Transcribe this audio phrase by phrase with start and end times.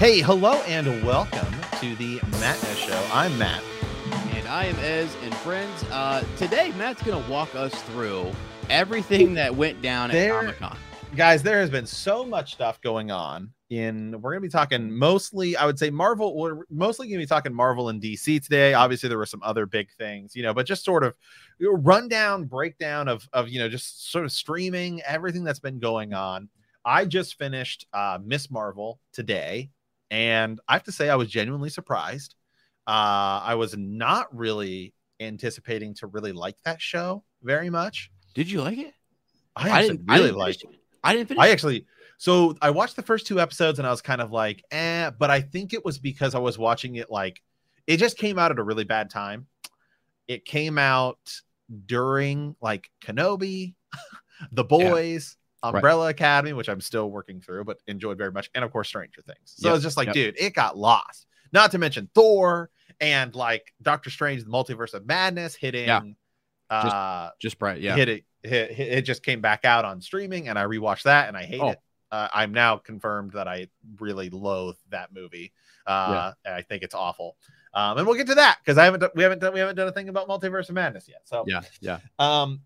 [0.00, 3.06] Hey, hello and welcome to the Matt and Ez Show.
[3.12, 3.62] I'm Matt.
[4.30, 5.84] And I am Ez and friends.
[5.90, 8.32] Uh, today, Matt's going to walk us through
[8.70, 10.78] everything that went down at Comic Con.
[11.16, 13.52] Guys, there has been so much stuff going on.
[13.68, 16.34] In we're gonna be talking mostly, I would say Marvel.
[16.34, 18.72] We're mostly gonna be talking Marvel and DC today.
[18.72, 21.14] Obviously, there were some other big things, you know, but just sort of
[21.60, 26.48] rundown, breakdown of of you know, just sort of streaming everything that's been going on.
[26.86, 29.70] I just finished uh Miss Marvel today,
[30.10, 32.34] and I have to say I was genuinely surprised.
[32.86, 38.10] Uh I was not really anticipating to really like that show very much.
[38.34, 38.94] Did you like it?
[39.56, 40.70] I actually didn't, I really liked it.
[41.02, 41.86] I didn't finish I actually
[42.18, 45.30] so I watched the first two episodes and I was kind of like, eh, but
[45.30, 47.40] I think it was because I was watching it like
[47.86, 49.46] it just came out at a really bad time.
[50.28, 51.18] It came out
[51.86, 53.74] during like Kenobi,
[54.52, 58.70] The Boys, Umbrella Academy, which I'm still working through, but enjoyed very much, and of
[58.72, 59.54] course Stranger Things.
[59.56, 60.14] So Yep, it's just like, yep.
[60.14, 61.26] dude, it got lost.
[61.52, 65.86] Not to mention Thor and like Doctor Strange, the Multiverse of Madness hitting.
[65.88, 66.00] Yeah.
[66.70, 67.80] Just- Uh, Just bright.
[67.80, 67.96] Yeah.
[67.96, 71.26] hit it, hit, hit- it just came back out on streaming and i rewatched that
[71.28, 71.70] and i hate Oh.
[71.70, 71.80] it
[72.12, 73.66] uh, i'm now confirmed that i
[73.98, 75.52] really loathe that movie
[75.86, 77.36] uh and i think it's awful
[77.74, 79.88] um and we'll get to that because i haven't we haven't done we haven't done
[79.88, 81.60] a thing about multiverse of madness yet so Yeah.
[81.80, 81.98] Yeah.
[82.20, 82.60] um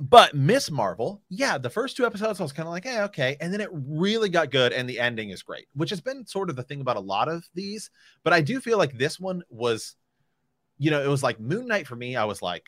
[0.00, 3.36] but miss marvel yeah the first two episodes i was kind of like yeah okay.
[3.40, 6.50] And then it really got good and the ending is great which has been sort
[6.50, 7.90] of the thing about a lot of these.
[8.22, 9.96] But i do feel like this one was
[10.78, 12.66] you know it was like moon knight for me i was like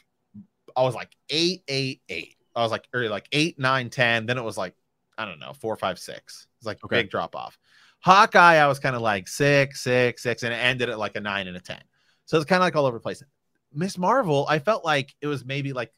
[0.77, 2.37] i was like eight eight eight.
[2.57, 4.75] I was like or like eight nine ten then it was like
[5.17, 6.49] i don't know four five six.
[6.59, 7.03] It's like Okay.
[7.03, 7.57] big drop off.
[8.01, 11.21] Hawkeye i was kind of like six six six and it ended at like a
[11.21, 11.83] nine and a ten.
[12.25, 13.23] So it's kind of like all over the place.
[13.73, 15.93] Miss marvel i felt like it was maybe like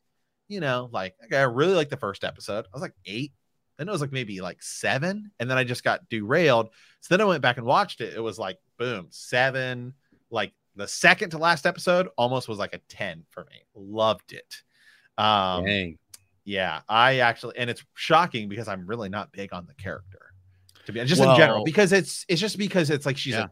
[0.53, 2.65] you know, like okay, I really like the first episode.
[2.67, 3.33] I was like eight.
[3.79, 6.69] Then it was like maybe like seven, and then I just got derailed.
[7.01, 8.15] So then I went back and watched it.
[8.15, 9.95] It was like boom, seven.
[10.31, 13.63] Like the second to last episode almost was like a 10 for me.
[13.75, 14.63] Loved it.
[15.19, 15.99] Um Dang.
[16.45, 20.33] yeah, I actually and it's shocking because I'm really not big on the character.
[20.87, 23.45] To be just in general, because it's it's just because it's like she's Yeah.
[23.45, 23.49] a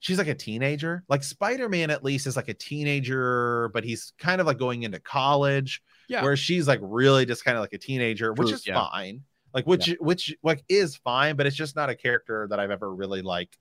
[0.00, 1.04] she's like a teenager.
[1.08, 5.00] Like Spider-Man at least is like a teenager, but he's kind of like going into
[5.00, 6.22] college Yeah.
[6.22, 8.74] where she's like really just kind of like a teenager, which True, is yeah.
[8.74, 9.22] fine.
[9.52, 12.92] Like which which like is fine, but it's just not a character that I've ever
[12.92, 13.56] really like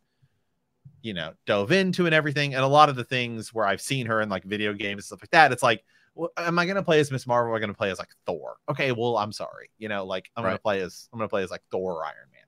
[1.02, 2.56] you know dove into and everything.
[2.56, 5.04] And a lot of the things where I've seen her in like video games and
[5.04, 5.84] stuff like that, it's like,
[6.16, 7.52] well, am I gonna play as Miss Marvel?
[7.52, 8.56] Or am I gonna play as like Thor?
[8.70, 9.70] Okay, well, I'm sorry.
[9.78, 12.16] You know, like I'm gonna play as I'm gonna play as like Thor or Iron
[12.32, 12.42] Man.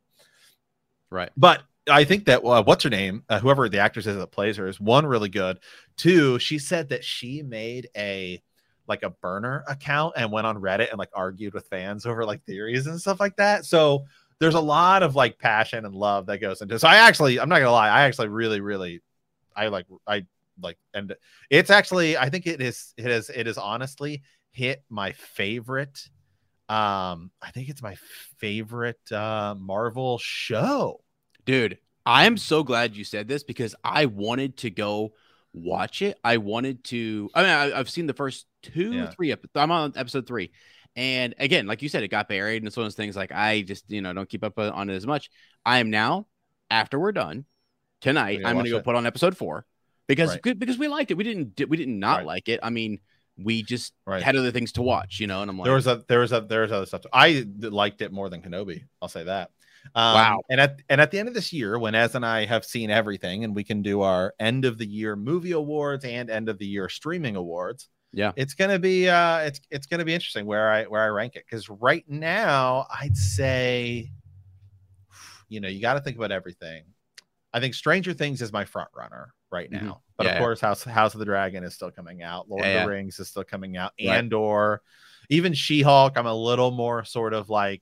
[1.12, 1.30] Right.
[1.38, 4.58] But I think that uh, what's her name, uh, whoever the actress is that plays
[4.58, 5.60] her, is one really good.
[5.98, 8.42] Two, she said that she made a
[8.88, 12.44] like a burner account and went on Reddit and like argued with fans over like
[12.44, 13.66] theories and stuff like that.
[13.66, 14.06] So
[14.40, 16.78] there's a lot of like passion and love that goes into.
[16.80, 19.02] So I actually, I'm not gonna lie, I actually really, really,
[19.56, 20.26] I like, I
[20.62, 21.16] like, and
[21.50, 26.10] it's actually, I think it is, it is, it is honestly hit my favorite.
[26.68, 27.96] Um, I think it's my
[28.38, 31.02] favorite uh Marvel show.
[31.46, 35.14] Dude, I am so glad you said this because I wanted to go
[35.56, 36.20] watch it.
[36.24, 37.30] I wanted to.
[37.34, 39.10] I mean, I, I've seen the first two, Yeah.
[39.10, 39.32] three.
[39.32, 40.52] ep- I'm on episode three,
[40.96, 43.16] and again, like you said, it got buried, and it's one of those things.
[43.16, 45.30] Like I just, you know, don't keep up uh, on it as much.
[45.66, 46.28] I am now
[46.70, 47.46] after we're done
[48.02, 48.42] tonight.
[48.46, 48.84] I'm going to go it.
[48.84, 49.66] put on episode four
[50.08, 50.60] because Right.
[50.60, 51.16] because we liked it.
[51.16, 52.26] We didn't we didn't not Right.
[52.26, 52.60] like it.
[52.62, 53.00] I mean,
[53.38, 54.22] we just Right.
[54.24, 55.42] had other things to watch, you know.
[55.42, 57.02] And I'm like, there was a there was a there was other stuff.
[57.14, 58.84] I liked it more than Kenobi.
[59.02, 59.52] I'll say that.
[59.94, 60.42] Um, Wow.
[60.50, 62.90] And at and at the end of this year, when Ez and I have seen
[62.90, 66.58] everything, and we can do our end of the year movie awards and end of
[66.58, 70.70] the year streaming awards, yeah, it's gonna be uh it's it's gonna be interesting where
[70.72, 74.12] I where I rank it because right now I'd say,
[75.50, 76.84] you know, you got to think about everything.
[77.54, 79.82] I think Stranger Things is my front runner right Mhm.
[79.84, 80.40] now, but Yeah, of yeah.
[80.40, 82.50] course, House House of the Dragon is still coming out.
[82.50, 82.84] Lord Yeah, of yeah.
[82.84, 83.94] the Rings is still coming out.
[84.00, 84.18] Right.
[84.18, 84.82] Andor,
[85.30, 86.18] even She Hulk.
[86.18, 87.82] I'm a little more sort of like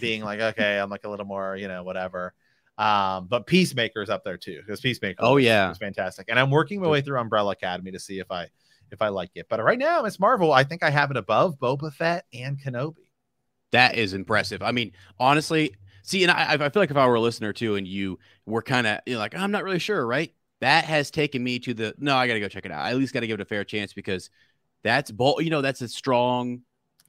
[0.00, 2.34] being like, okay, I'm like a little more, you know, whatever.
[2.78, 5.18] Um, but Peacemaker's up there too because Peacemaker.
[5.20, 5.68] Oh, yeah.
[5.68, 6.26] was fantastic.
[6.28, 8.48] And I'm working my way through Umbrella Academy to see if I
[8.92, 9.46] if I like it.
[9.48, 13.06] But right now, Miss Marvel, I think I have it above Boba Fett and Kenobi.
[13.72, 14.62] That is impressive.
[14.62, 17.76] I mean, honestly, see, and I, I feel like if I were a listener too,
[17.76, 20.32] and you were kind of you know, like, I'm not really sure, right?
[20.60, 22.84] That has taken me to the no, I got to go check it out.
[22.84, 24.30] I at least got to give it a fair chance because
[24.82, 25.42] that's bold.
[25.42, 26.62] You know, that's a strong.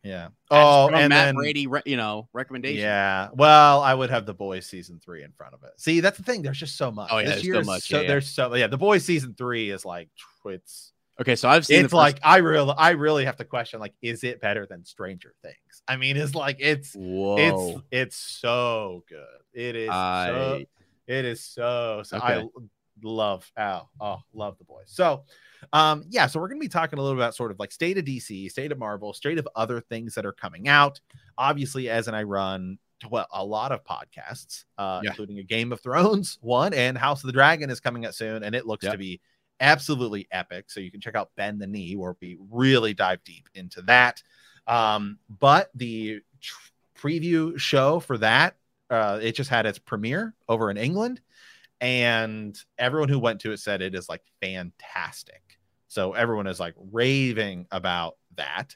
[0.04, 0.28] Yeah.
[0.28, 2.82] that's Oh, and Matt then Brady, you know, recommendation.
[2.82, 3.30] yeah.
[3.34, 5.72] Well, I would have the boys season three in front of it.
[5.78, 6.42] See, that's the thing.
[6.42, 7.10] There's just so much.
[7.12, 7.84] Oh, yeah, this there's so much.
[7.88, 8.08] So Yeah, yeah.
[8.08, 8.68] there's so yeah.
[8.68, 10.10] The boys season three is like
[10.46, 11.84] it's Okay, so I've seen.
[11.84, 15.34] it's like I really I really have to question like is it better than Stranger
[15.42, 15.82] Things?
[15.88, 17.38] I mean, it's like it's whoa.
[17.38, 19.26] it's it's so good.
[19.54, 20.64] it is so
[21.08, 22.18] it is so so.
[22.18, 22.26] Okay.
[22.28, 22.46] I
[23.02, 23.90] love Al.
[24.00, 24.86] Oh, love the boys.
[24.88, 25.24] So,
[25.74, 26.28] um, yeah.
[26.28, 28.72] So we're gonna be talking a little about sort of like state of DC, state
[28.72, 31.00] of Marvel, state of other things that are coming out.
[31.38, 32.78] Obviously, Ez and I run
[33.10, 35.12] well a lot of podcasts, uh, Yeah.
[35.12, 38.44] including a Game of Thrones one, and House of the Dragon is coming out soon,
[38.44, 38.94] and it looks Yep.
[38.94, 39.22] to be
[39.60, 40.70] absolutely epic.
[40.70, 44.22] So you can check out Bend the Knee, where we really dive deep into that.
[44.68, 48.58] Um, but the tr- preview show for that,
[48.90, 51.22] uh, it just had its premiere over in England,
[51.82, 55.42] and everyone who went to it said it is like fantastic.
[55.88, 58.76] So everyone is like raving about that.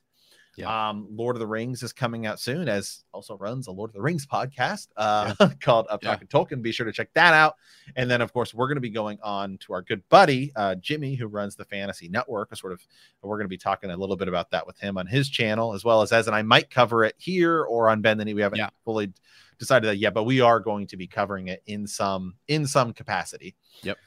[0.57, 0.89] Yeah.
[0.89, 3.93] Um, Lord of the Rings is coming out soon, Ez also runs a Lord of
[3.93, 6.11] the Rings podcast uh, called Up Yeah.
[6.11, 6.61] Talking Tolkien.
[6.61, 7.55] Be sure to check that out.
[7.95, 10.75] And then, of course, we're going to be going on to our good buddy uh,
[10.75, 12.51] Jimmy, who runs the Fantasy Network.
[12.51, 12.85] A sort of,
[13.21, 15.73] we're going to be talking a little bit about that with him on his channel,
[15.73, 18.33] as well as Ez and I might cover it here or on Bend the Knee.
[18.33, 18.69] We haven't Yeah.
[18.83, 19.13] fully
[19.57, 22.91] decided that yet, but we are going to be covering it in some in some
[22.91, 23.55] capacity.
[23.83, 23.97] Yep.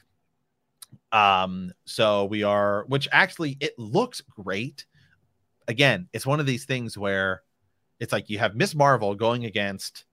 [1.11, 4.85] Um, so we are, which actually it looks great.
[5.67, 7.41] Again, it's one of these things where
[7.99, 10.05] it's like you have Miss Marvel going against,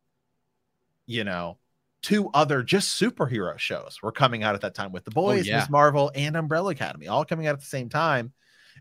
[1.06, 1.58] you know,
[2.02, 5.58] two other just superhero shows were coming out at that time with the boys, yeah.
[5.58, 8.32] Miss Marvel, and Umbrella Academy, all coming out at the same time.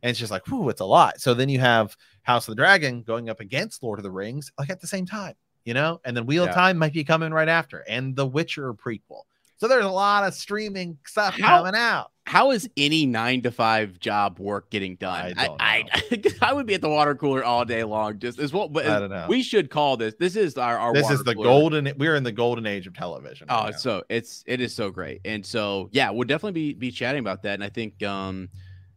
[0.01, 1.19] And it's just like, whew, it's a lot.
[1.19, 4.51] So then you have House of the Dragon going up against Lord of the Rings,
[4.57, 6.50] like at the same time, you know, and then Wheel Yeah.
[6.50, 9.24] of Time might be coming right after, and the Witcher prequel.
[9.62, 12.10] So there's a lot of streaming stuff How- coming out.
[12.25, 15.34] How is any nine to five job work getting done?
[15.38, 15.84] I don't I,
[16.42, 18.18] I, would be at the water cooler all day long.
[18.19, 19.25] Just as well, but I don't know.
[19.28, 20.16] we should call this.
[20.18, 21.46] This is our, our this is the cooler.
[21.46, 21.94] golden.
[21.98, 23.48] We're in the golden age of television.
[23.50, 24.00] Oh, right it's now.
[24.00, 27.44] so it's it is so great, and so yeah, we'll definitely be be chatting about
[27.44, 27.56] that.
[27.56, 28.50] And I think, um,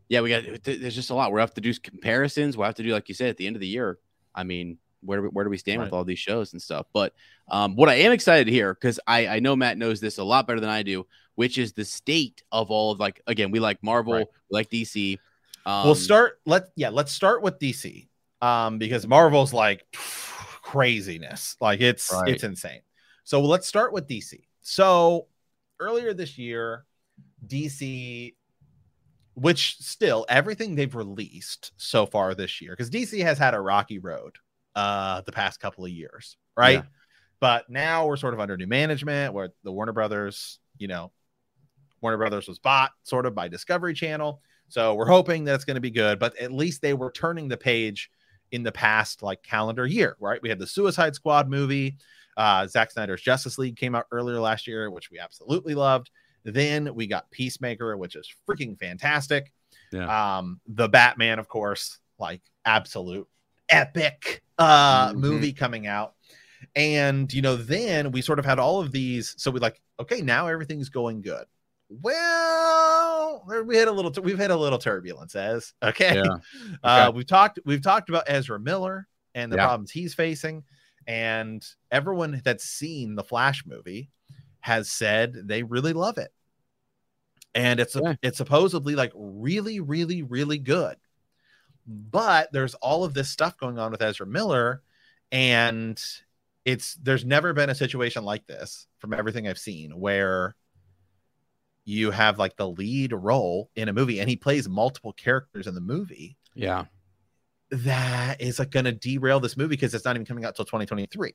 [0.09, 1.31] yeah, we got th- there's just a lot.
[1.31, 2.57] We will have to do comparisons.
[2.57, 3.99] We'll have to do like you said at the end of the year.
[4.35, 6.87] I mean, where do we, where do we stand with all these shows and stuff?
[6.93, 7.13] But
[7.49, 10.25] um, what I am excited to hear because I I know Matt knows this a
[10.25, 13.61] lot better than I do, which is the state of all of like again we
[13.61, 14.27] like Marvel, Right.
[14.51, 15.19] we like DC.
[15.67, 16.41] Um, we'll start.
[16.47, 18.09] Let yeah, let's start with DC,
[18.43, 19.85] um, because Marvel's like
[20.63, 21.57] craziness.
[21.61, 22.29] Like it's Right.
[22.35, 22.81] it's insane.
[23.25, 24.45] So let's start with DC.
[24.61, 25.29] So
[25.81, 26.85] earlier this year,
[27.47, 28.35] DC,
[29.35, 33.99] which still everything they've released so far this year, because DC has had a rocky
[33.99, 34.37] road
[34.75, 36.79] uh the past couple of years, right?
[36.79, 36.83] Yeah.
[37.41, 41.13] But now we're sort of under new management where the Warner Brothers, you know,
[42.01, 44.41] Warner Brothers was bought sort of by Discovery Channel.
[44.69, 47.49] So we're hoping that it's going to be good, but at least they were turning
[47.49, 48.11] the page
[48.51, 50.41] in the past like calendar year, right?
[50.43, 51.97] We had the Suicide Squad movie.
[52.37, 56.11] Uh, Zack Snyder's Justice League came out earlier last year, which we absolutely loved.
[56.45, 59.53] Then we got Peacemaker, which is freaking fantastic.
[59.93, 60.39] Yeah.
[60.39, 63.29] Um, the Batman, of course, like absolute
[63.69, 65.17] epic uh Mhm.
[65.17, 66.15] movie coming out.
[66.77, 69.35] And you know, then we sort of had all of these.
[69.39, 71.45] So we like, okay, now everything's going good.
[71.89, 76.15] Well, we had a little, we've had a little turbulence, as okay.
[76.25, 76.37] Yeah.
[76.83, 79.67] Uh, we've talked, we've talked about Ezra Miller and the Yeah.
[79.67, 80.65] problems he's facing,
[81.07, 84.11] and everyone that's seen the Flash movie
[84.61, 86.33] has said they really love it,
[87.55, 88.15] and it's Yeah.
[88.23, 90.97] it's supposedly like really, really, really good.
[91.87, 94.83] But there's all of this stuff going on with Ezra Miller,
[95.31, 96.03] and
[96.65, 100.55] it's there's never been a situation like this from everything I've seen where
[101.85, 105.75] you have like the lead role in a movie and he plays multiple characters in
[105.75, 106.39] the movie.
[106.55, 106.85] Yeah.
[107.71, 110.65] that is like going to derail this movie because it's not even coming out till
[110.65, 111.35] 2023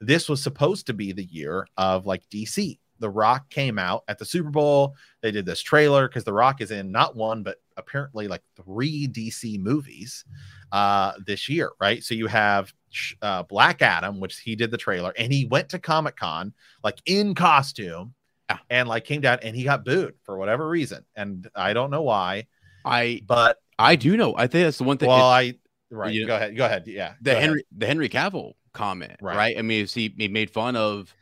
[0.00, 4.18] this was supposed to be the year of like dc the rock came out at
[4.18, 7.56] the super bowl they did this trailer because the rock is in not one but
[7.76, 10.24] apparently like three dc movies
[10.72, 12.72] uh this year right so you have
[13.20, 17.34] uh, black adam which he did the trailer and he went to comic-con like in
[17.34, 18.14] costume
[18.48, 18.58] Yeah.
[18.70, 22.02] and like came down and he got booed for whatever reason and i don't know
[22.02, 22.46] why
[22.84, 24.34] I but I do know.
[24.36, 25.08] I think that's the one thing.
[25.08, 25.54] well it- i
[25.90, 27.42] right you know, go ahead go ahead yeah the go ahead.
[27.42, 29.36] Henry the Henry Cavill comment, Right.
[29.36, 29.58] right?
[29.58, 31.14] I mean, he, he made fun of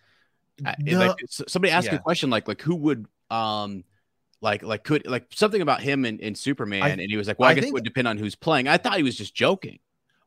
[0.60, 1.96] No, like somebody asked yeah.
[1.96, 3.84] a question like like who would um
[4.40, 7.38] like like could like something about him and, and Superman, I- and he was like,
[7.38, 8.68] well, I, I guess it would depend on who's playing.
[8.68, 9.78] I thought he was just joking.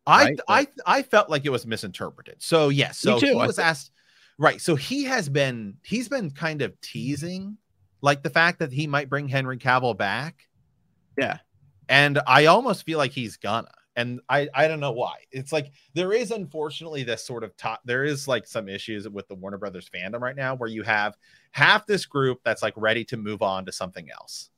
[0.05, 0.39] I right?
[0.47, 2.37] I I felt like it was misinterpreted.
[2.39, 3.91] So yes, Me so he was asked
[4.37, 4.59] right.
[4.59, 7.57] So he has been he's been kind of teasing
[8.01, 10.47] like the fact that he might bring Henry Cavill back.
[11.17, 11.39] Yeah.
[11.89, 13.69] And I almost feel like he's gonna.
[13.97, 15.15] And I I don't know why.
[15.31, 19.27] It's like there is unfortunately this sort of top there is like some issues with
[19.27, 21.17] the Warner Brothers fandom right now where you have
[21.51, 24.51] half this group that's like ready to move on to something else.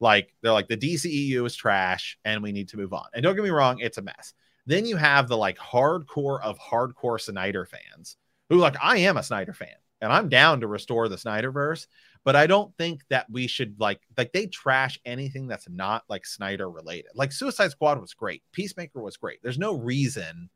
[0.00, 3.04] Like they're like the DCEU is trash and we need to move on.
[3.14, 4.34] And don't get me wrong, it's a mess.
[4.66, 8.16] Then you have the like hardcore of hardcore Snyder fans
[8.48, 9.68] who like I am a Snyder fan.
[10.00, 11.86] and I'm down to restore the Snyderverse,
[12.24, 16.26] but I don't think that we should like like they trash anything that's not like
[16.26, 17.12] Snyder related.
[17.14, 19.40] Like Suicide Squad was great, Peacemaker was great.
[19.42, 20.50] There's no reason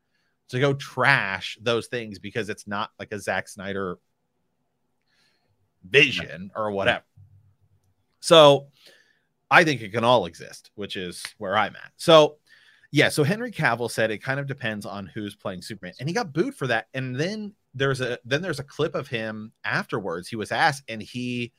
[0.49, 3.99] to go trash those things because it's not like a Zack Snyder
[5.89, 7.05] vision or whatever.
[8.21, 8.69] So
[9.51, 11.93] I think it can all exist, which is where I'm at.
[11.97, 12.37] So
[12.93, 16.15] yeah, so Henry Cavill said it kind of depends on who's playing Superman, and he
[16.15, 16.87] got booed for that.
[16.95, 20.29] And then there's a then there's a clip of him afterwards.
[20.29, 21.53] He was asked, and he,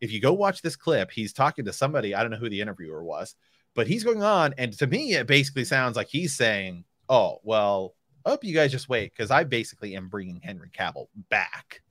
[0.00, 2.14] if you go watch this clip, he's talking to somebody.
[2.14, 3.34] I don't know who the interviewer was,
[3.74, 7.94] but he's going on, and to me, it basically sounds like he's saying, "Oh, well,
[8.24, 11.82] I hope you guys just wait because I basically am bringing Henry Cavill back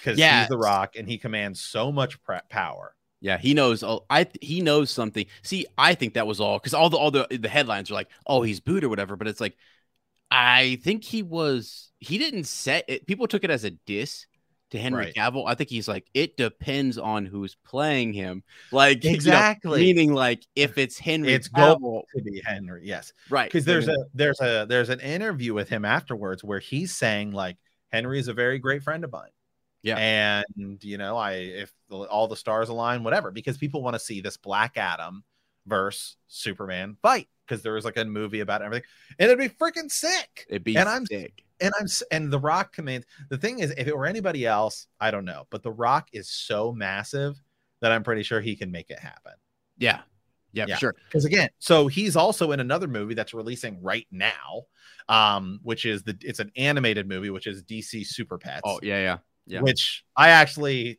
[0.00, 0.40] because Yeah.
[0.40, 2.18] he's the Rock and he commands so much
[2.48, 3.82] power." Yeah, he knows.
[3.82, 5.26] Oh, I he knows something.
[5.42, 8.08] See, I think that was all because all the all the the headlines are like,
[8.26, 9.16] "Oh, he's booed" or whatever.
[9.16, 9.56] But it's like,
[10.30, 11.90] I think he was.
[12.00, 13.06] He didn't set it.
[13.06, 14.26] People took it as a diss
[14.70, 15.14] to Henry Right.
[15.14, 15.44] Cavill.
[15.46, 18.42] I think he's like, it depends on who's playing him.
[18.72, 19.80] Like you know, Exactly.
[19.80, 23.12] meaning like if it's Henry It's Cavill, To be Henry, yes.
[23.30, 23.48] right?
[23.48, 27.56] because there's a there's a there's an interview with him afterwards where he's saying like
[27.92, 29.30] Henry is a very great friend of mine.
[29.82, 29.98] Yeah.
[29.98, 34.20] and you know I if all the stars align, whatever, because people want to see
[34.20, 35.22] this Black Adam
[35.66, 38.86] versus Superman fight because there was like a movie about everything,
[39.18, 40.46] and it'd be freaking sick.
[40.48, 41.42] it'd be and I'm- sick.
[41.58, 43.06] And I'm and the Rock commands.
[43.30, 46.28] The thing is, if it were anybody else, I don't know, but the Rock is
[46.28, 47.40] so massive
[47.80, 49.32] that I'm pretty sure he can make it happen.
[49.78, 50.00] Yeah,
[50.52, 50.76] yeah, Yeah.
[50.76, 50.94] sure.
[51.08, 54.62] because again so he's also in another movie that's releasing right now
[55.08, 58.98] um which is the it's an animated movie which is dc super pets Oh yeah,
[59.00, 59.60] yeah, yeah.
[59.60, 60.98] which i actually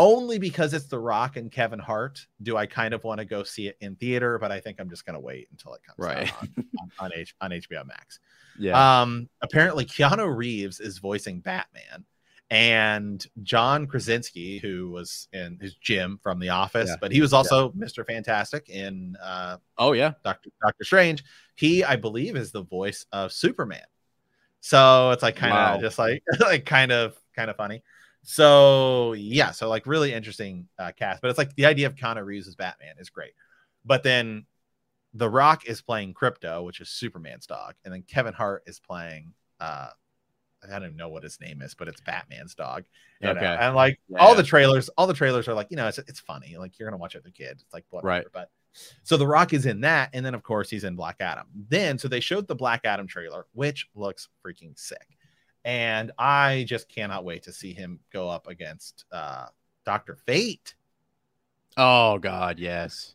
[0.00, 3.42] only because it's the rock and kevin hart do i kind of want to go
[3.42, 5.98] see it in theater but i think i'm just going to wait until it comes
[5.98, 6.32] Right.
[6.32, 8.18] out on, on, on, H, on hbo max
[8.58, 9.02] yeah.
[9.02, 12.04] um, apparently Keanu Reeves is voicing Batman,
[12.50, 16.96] and John Krasinski, who was in his Jim from The Office, Yeah.
[17.00, 18.04] but he was also Mr.
[18.04, 20.12] Fantastic in uh, oh yeah.
[20.24, 21.24] Doctor Doctor Strange.
[21.54, 23.84] He, I believe, is the voice of Superman.
[24.60, 25.80] So it's like kind of Wow.
[25.80, 27.82] just like like kind of kind of funny.
[28.22, 32.24] So yeah, so like really interesting uh, cast, but it's like the idea of Keanu
[32.24, 33.32] Reeves as Batman is great,
[33.84, 34.46] but then
[35.14, 39.32] The Rock is playing Krypto, which is Superman's dog, and then Kevin Hart is playing.
[39.58, 39.88] uh
[40.62, 42.84] I don't even know what his name is, but it's Batman's dog.
[43.22, 43.32] you know?
[43.32, 43.46] Okay.
[43.46, 44.34] and like all Yeah.
[44.36, 46.56] the trailers, all the trailers are like, you know, it's it's funny.
[46.58, 47.52] Like you're gonna watch it with a kid.
[47.62, 48.08] It's like whatever.
[48.08, 48.26] Right.
[48.30, 48.50] But
[49.02, 51.46] so The Rock is in that, and then of course he's in Black Adam.
[51.70, 55.16] Then so they showed the Black Adam trailer, which looks freaking sick,
[55.64, 59.46] and I just cannot wait to see him go up against uh
[59.84, 60.74] Doctor Fate.
[61.76, 63.14] Oh God, yes,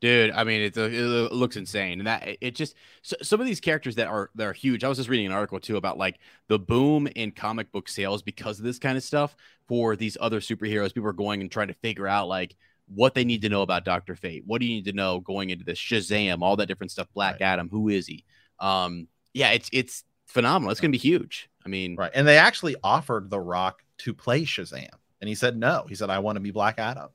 [0.00, 0.30] dude.
[0.32, 3.96] I mean, it, it looks insane, and that it- just so, some of these characters
[3.96, 4.84] that are that are huge.
[4.84, 6.18] I was just reading an article too about like
[6.48, 9.36] the boom in comic book sales because of this kind of stuff
[9.68, 10.94] for these other superheroes.
[10.94, 12.56] People are going and trying to figure out like
[12.88, 14.44] what they need to know about Doctor Fate.
[14.46, 16.42] What do you need to know going into this Shazam?
[16.42, 17.08] All that different stuff.
[17.14, 17.42] Black Right.
[17.42, 17.68] Adam.
[17.70, 18.24] Who is he?
[18.60, 20.70] Um, yeah, it's it's phenomenal.
[20.72, 21.48] It's gonna be huge.
[21.64, 22.10] I mean, Right.
[22.14, 24.90] And they actually offered The Rock to play Shazam.
[25.22, 25.86] And he said no.
[25.88, 27.08] He said, I want to be Black Adam.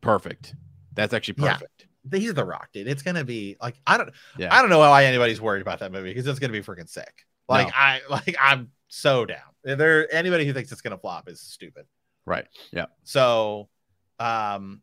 [0.00, 0.54] perfect.
[0.94, 1.54] That's actually Yeah.
[1.54, 1.86] perfect.
[2.10, 2.88] He's the rock, dude.
[2.88, 4.52] It's gonna be like I don't Yeah.
[4.54, 7.26] I don't know why anybody's worried about that movie because it's gonna be freaking sick.
[7.48, 7.72] Like No.
[7.76, 9.38] I like I'm so down.
[9.64, 11.86] If there anybody who thinks it's gonna flop is stupid.
[12.24, 12.46] Right.
[12.72, 12.86] Yeah.
[13.04, 13.68] So
[14.18, 14.80] um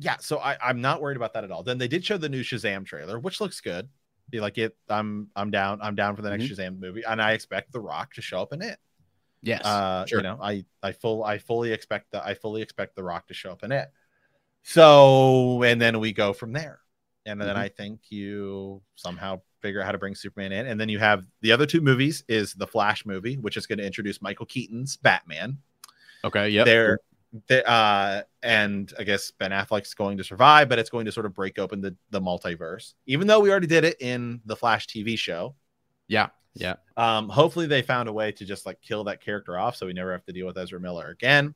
[0.00, 1.62] yeah, so I, I'm not worried about that at all.
[1.62, 3.88] Then they did show the new Shazam trailer, which looks good.
[4.30, 5.80] Be like it, I'm I'm down.
[5.82, 6.60] I'm down for the next Mm-hmm.
[6.60, 8.78] Shazam movie, and I expect The Rock to show up in it.
[9.42, 9.64] Yes.
[9.64, 10.18] Uh, sure.
[10.18, 13.34] you know, I I full I fully expect that I fully expect The Rock to
[13.34, 13.88] show up in it.
[14.62, 16.80] So and then we go from there,
[17.24, 17.58] and then Mhm.
[17.58, 21.26] I think you somehow figure out how to bring Superman in, and then you have
[21.40, 24.96] the other two movies is the Flash movie, which is going to introduce Michael Keaton's
[24.96, 25.58] Batman.
[26.24, 26.48] okay.
[26.50, 26.66] Yep.
[26.66, 26.98] There,
[27.50, 31.34] uh, and I guess Ben Affleck's going to survive, but it's going to sort of
[31.34, 35.18] break open the the multiverse, even though we already did it in the Flash TV
[35.18, 35.54] show.
[36.08, 36.28] Yeah.
[36.54, 36.74] Yeah.
[36.96, 39.92] Um, hopefully they found a way to just like kill that character off so we
[39.92, 41.54] never have to deal with Ezra Miller again.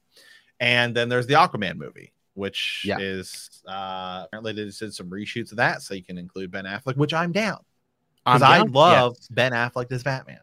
[0.61, 2.99] And then there's the Aquaman movie, which Yeah.
[3.01, 6.67] is uh apparently they just did some reshoots of that so you can include Ben
[6.67, 7.59] Affleck, which I'm down.
[8.25, 9.29] Because I love Yes.
[9.29, 10.39] Ben Affleck as Batman.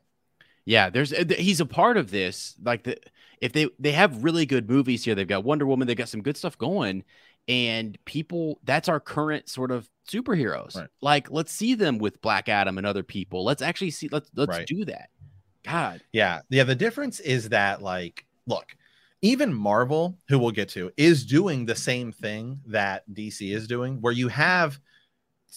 [0.65, 2.55] Yeah, there's uh, he's a part of this.
[2.63, 2.97] Like the
[3.41, 6.21] if they they have really good movies here, they've got Wonder Woman, they've got some
[6.21, 7.03] good stuff going,
[7.47, 10.75] and people that's our current sort of superheroes.
[10.75, 10.87] Right.
[11.01, 13.43] Like let's see them with Black Adam and other people.
[13.43, 14.09] Let's actually see.
[14.11, 14.67] Let's let's Right.
[14.67, 15.09] do that.
[15.63, 16.41] God, Yeah.
[16.49, 16.63] Yeah.
[16.63, 18.75] The difference is that, like, look,
[19.21, 23.99] even Marvel, who we'll get to, is doing the same thing that DC is doing,
[24.01, 24.79] where you have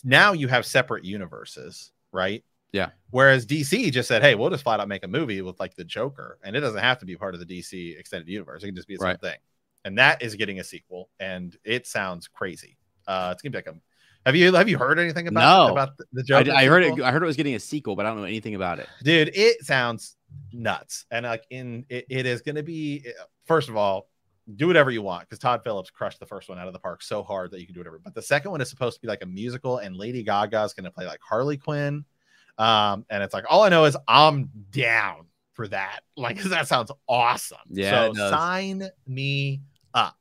[0.05, 2.45] now you have separate universes, right?
[2.73, 2.91] Yeah.
[3.11, 5.85] Whereas DC just said, "Hey, we'll just flat out make a movie with like the
[5.85, 8.63] Joker, and it doesn't have to be part of the DC extended universe.
[8.63, 9.37] It can just be its own thing."
[9.85, 12.79] And that is getting a sequel, and it sounds crazy.
[13.07, 13.75] Uh, it's gonna be like a.
[14.25, 15.73] Have you have you heard anything about No.
[15.73, 16.57] about the, the I, Joker?
[16.57, 17.01] I heard it.
[17.03, 18.89] I heard it was getting a sequel, but I don't know anything about it.
[19.03, 20.17] dude it sounds
[20.53, 23.05] nuts and like in it, it is going to be
[23.45, 24.09] first of all
[24.57, 27.03] do whatever you want because todd phillips crushed the first one out of the park
[27.03, 29.09] so hard that you can do whatever but the second one is supposed to be
[29.09, 32.03] like a musical and lady gaga is going to play like harley quinn
[32.63, 36.91] um and it's like all i know is i'm down for that Like that sounds
[37.09, 39.61] awesome Yeah, so sign me
[39.95, 40.17] up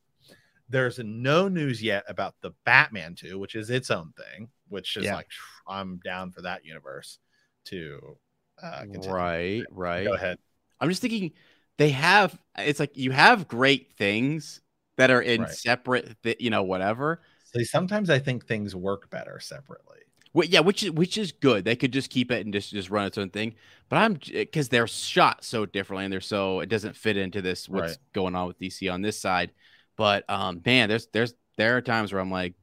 [0.69, 5.05] there's no news yet about the batman 2 which is its own thing which is
[5.05, 5.15] Yeah.
[5.15, 5.27] like
[5.67, 7.19] i'm down for that universe
[7.65, 8.17] to
[8.61, 9.11] uh continue.
[9.13, 10.03] Right, right.
[10.05, 10.37] Go ahead.
[10.79, 11.31] I'm just thinking
[11.77, 12.37] they have.
[12.57, 14.61] It's like you have great things
[14.97, 15.49] that are in Right.
[15.51, 17.21] separate, th- you know, whatever.
[17.55, 19.99] See, sometimes I think things work better separately.
[20.33, 21.65] Yeah, which is which is good.
[21.65, 23.55] They could just keep it and just just run its own thing.
[23.89, 27.67] But I'm because they're shot so differently and they're so it doesn't fit into this
[27.67, 27.97] what's Right.
[28.13, 29.51] going on with DC on this side.
[29.97, 32.53] But um, man, there's there's there are times where I'm like,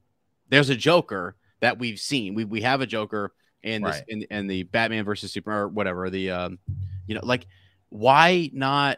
[0.49, 2.33] there's a Joker that we've seen.
[2.33, 4.03] We we have a Joker in this Right.
[4.07, 6.59] in, in the Batman versus Super or whatever the um,
[7.05, 7.45] you know, like
[7.89, 8.97] why not.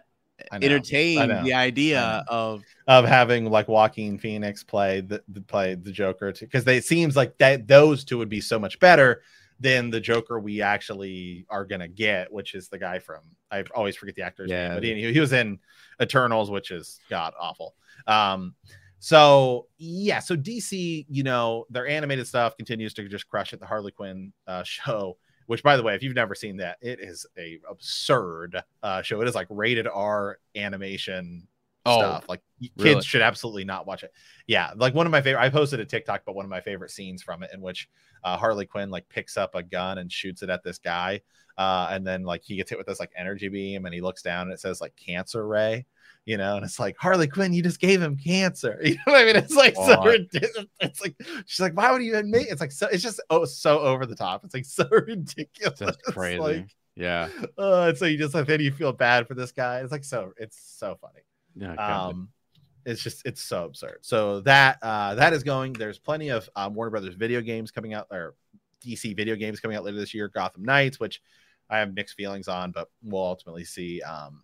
[0.52, 6.34] Entertain the idea of Of having like Joaquin Phoenix play the, the play the Joker
[6.40, 9.22] because it seems like that those two would be so much better
[9.60, 13.22] than the Joker we actually are gonna get, which is the guy from
[13.52, 14.70] I always forget the actor's Yeah.
[14.70, 15.60] name, but he, he was in
[16.02, 17.76] Eternals, which is god awful.
[18.08, 18.56] Um,
[19.00, 23.60] so yeah, so DC, you know, their animated stuff continues to just crush it.
[23.60, 25.18] The Harley Quinn uh, show,
[25.52, 29.20] which by the way, if you've never seen that, it is a absurd uh, show.
[29.20, 31.46] It is like rated R animation
[31.86, 32.30] Oh, stuff.
[32.30, 33.02] Like kids really?
[33.02, 34.14] should absolutely not watch it.
[34.48, 35.42] Yeah, like one of my favorite.
[35.42, 37.90] I posted a TikTok, but one of my favorite scenes from it in which
[38.24, 41.20] uh, Harley Quinn like picks up a gun and shoots it at this guy,
[41.58, 44.22] uh, and then like he gets hit with this like energy beam, and he looks
[44.22, 45.86] down and it says like cancer ray.
[46.26, 48.80] You know, and it's like Harley Quinn, you just gave him cancer.
[48.84, 49.36] You know what I mean?
[49.36, 50.68] It's like so ridiculous.
[50.80, 52.48] It's like she's like, why would you admit?
[52.50, 52.88] It's like so.
[52.88, 54.46] It's just oh so over the top.
[54.46, 55.80] It's like so ridiculous.
[55.80, 56.40] that's crazy.
[56.40, 57.30] Like, yeah.
[57.58, 59.80] uh, and so you just like then you feel bad for this guy.
[59.80, 60.34] It's like so.
[60.38, 61.22] It's so funny
[61.56, 62.30] Yeah, um
[62.86, 66.74] it's just it's so absurd so that uh that is going there's plenty of um,
[66.74, 68.36] warner brothers video games coming out or
[68.84, 71.22] dc video games coming out later this year gotham knights which
[71.70, 74.44] i have mixed feelings on but we'll ultimately see um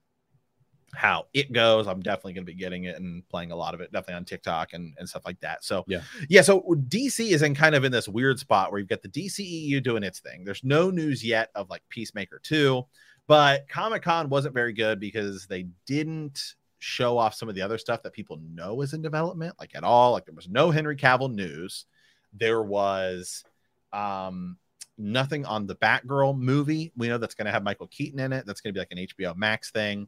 [0.98, 3.82] how it goes i'm definitely going to be getting it and playing a lot of
[3.82, 6.02] it definitely on tiktok and, and stuff like that so Yeah.
[6.30, 9.10] yeah so dc is in kind of in this weird spot where you've got the
[9.10, 12.84] dceu doing its thing there's no news yet of like peacemaker 2
[13.28, 17.78] but Comic Con wasn't very good because they didn't show off some of the other
[17.78, 20.14] stuff that people know is in development, like at all.
[20.14, 21.86] Like there was no Henry Cavill news.
[22.34, 23.44] There was
[23.92, 24.58] um
[24.98, 26.94] nothing on the Batgirl movie.
[26.96, 28.46] We know that's going to have Michael Keaton in it.
[28.46, 30.08] That's going to be like an HBO Max thing.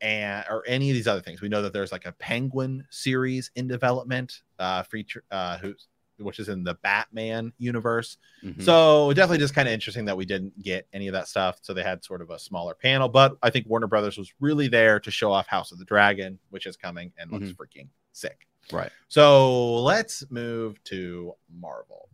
[0.00, 1.40] And or any of these other things.
[1.42, 6.38] We know that there's like a Penguin series in development, uh feature uh who's which
[6.38, 8.18] is in the Batman universe.
[8.44, 8.62] Mhm.
[8.62, 11.58] So definitely just kind of interesting that we didn't get any of that stuff.
[11.62, 14.68] So they had sort of a smaller panel, but I think Warner Brothers was really
[14.68, 18.46] there to show off House of the Dragon, which is coming and looks freaking sick.
[18.70, 18.90] right.
[19.08, 22.10] So let's move to Marvel.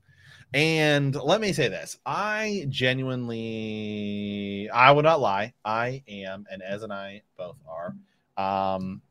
[0.54, 6.82] And let me say this I genuinely, I will not lie, I am, and Ez
[6.82, 7.94] and I both are,
[8.36, 9.02] um,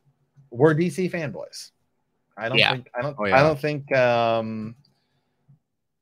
[0.50, 1.72] we're DC fanboys.
[2.38, 2.72] I don't Yeah.
[2.72, 4.76] think, I don't, Oh, I don't think, um,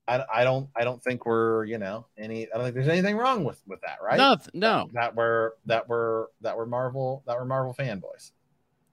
[0.08, 3.18] I, I don't, I don't think we're, you know, any, I don't think there's anything
[3.18, 4.18] wrong with, with that, right?
[4.18, 4.90] No, no.
[4.94, 8.32] that were that were that were Marvel that were Marvel fanboys.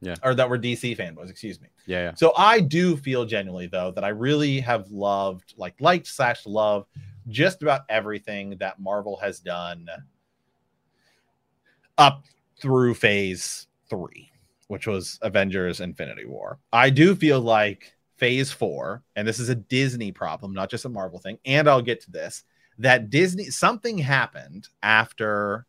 [0.01, 0.15] Yeah.
[0.23, 1.69] Or that were DC fanboys, excuse me.
[1.87, 2.15] Yeah, yeah.
[2.15, 6.87] So I do feel genuinely though that I really have loved, like liked slash love
[7.29, 9.87] just about everything that Marvel has done
[11.99, 12.25] up
[12.61, 14.31] through phase three,
[14.69, 16.59] which was Avengers Infinity War.
[16.73, 20.89] I do feel like phase four, and this is a Disney problem, not just a
[20.89, 22.45] Marvel thing, and I'll get to this,
[22.79, 25.67] that Disney something happened after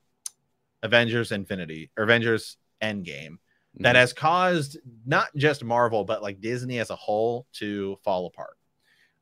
[0.84, 3.38] Avengers Infinity or Avengers Endgame
[3.80, 4.00] that Mhm.
[4.00, 8.58] has caused not just Marvel, but like Disney as a whole to fall apart.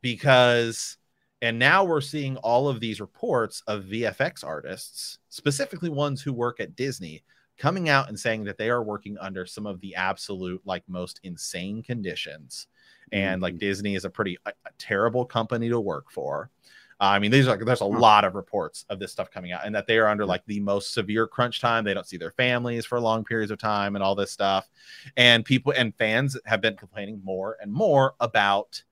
[0.01, 0.97] Because,
[1.41, 6.59] and now we're seeing all of these reports of VFX artists, specifically ones who work
[6.59, 7.23] at Disney,
[7.57, 11.19] coming out and saying that they are working under some of the absolute, like, most
[11.23, 12.67] insane conditions.
[13.11, 16.49] And like Disney is a pretty a, a terrible company to work for.
[17.01, 19.65] Uh, I mean, these are there's a lot of reports of this stuff coming out,
[19.65, 21.85] and that they are under like the most severe crunch time.
[21.85, 24.67] They don't see their families for long periods of time, and all this stuff.
[25.15, 28.83] And people and fans have been complaining more and more about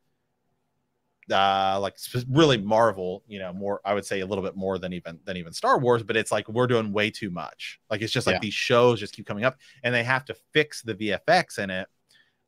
[1.29, 1.97] uh like
[2.29, 5.35] really marvel you know more i would say a little bit more than even than
[5.35, 8.35] even star wars but it's like we're doing way too much like it's just like
[8.35, 8.39] Yeah.
[8.39, 11.89] these shows just keep coming up and they have to fix the vfx in it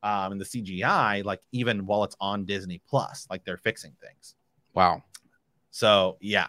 [0.02, 4.36] um and the cgi like even while it's on disney plus like they're fixing things
[4.74, 5.04] Wow.
[5.72, 6.48] So yeah.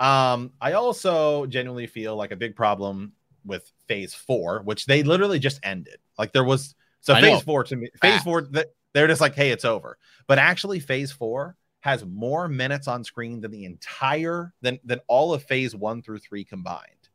[0.00, 3.12] Um, I also genuinely feel like a big problem
[3.44, 5.96] with phase four, which they literally just ended.
[6.18, 7.40] Like there was so I phase know.
[7.40, 8.24] four to me, phase Fast.
[8.24, 9.98] four, th- they're just like, hey, it's over.
[10.26, 15.32] But actually, phase four has more minutes on screen than the entire than than all
[15.34, 17.08] of phase one through three combined.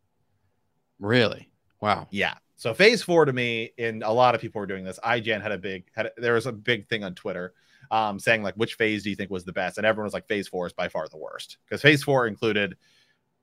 [0.99, 1.49] Really?
[1.81, 2.07] Wow.
[2.11, 2.35] Yeah.
[2.55, 4.99] So phase four to me, and a lot of people were doing this.
[5.03, 7.53] IGN had a big had a, there was a big thing on Twitter
[7.91, 9.77] um saying like which phase do you think was the best?
[9.77, 11.57] And everyone was like phase four is by far the worst.
[11.65, 12.75] Because phase four included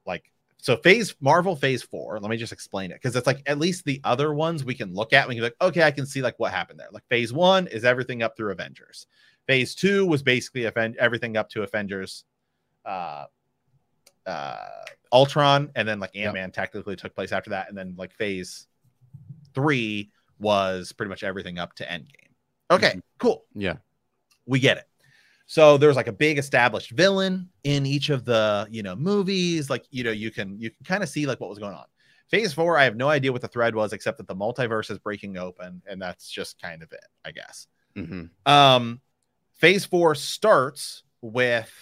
[0.06, 2.20] like so phase Marvel phase four.
[2.20, 4.92] Let me just explain it because it's like at least the other ones we can
[4.92, 5.26] look at.
[5.26, 6.88] We can be like, okay, I can see like what happened there.
[6.92, 9.06] Like phase one is everything up through Avengers.
[9.46, 12.24] Phase two was basically everything up to Avengers,
[12.84, 13.24] uh,
[14.26, 14.68] uh,
[15.12, 16.24] Ultron, and then like Yep.
[16.26, 18.68] Ant Man technically took place after that, and then like phase
[19.54, 22.30] three was pretty much everything up to Endgame.
[22.70, 23.02] Okay, Mhm.
[23.18, 23.76] cool Yeah.
[24.50, 24.84] We get it.
[25.46, 29.70] So there's like a big established villain in each of the you know movies.
[29.70, 31.86] Like you know you can you can kind of see like what was going on.
[32.28, 34.98] Phase four, I have no idea what the thread was except that the multiverse is
[34.98, 37.66] breaking open, and that's just kind of it, I guess.
[37.96, 39.00] hmm Um,
[39.52, 41.72] phase four starts with